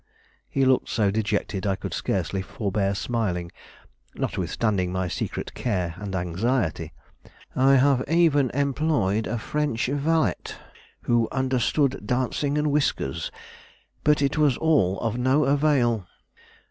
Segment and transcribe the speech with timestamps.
[0.49, 3.51] He looked so dejected I could scarcely forbear smiling,
[4.15, 6.91] notwithstanding my secret care and anxiety.
[7.55, 10.33] "I have even employed a French valet,
[11.03, 13.29] who understood dancing and whiskers;
[14.03, 16.07] but it was all of no avail.